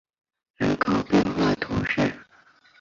[0.57, 2.11] 圣莫冈人口变化图示